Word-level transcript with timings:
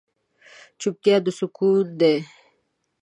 چوپتیا، 0.79 1.15
د 1.23 1.27
روح 1.27 1.35
سکون 1.39 1.85
دی. 1.99 2.15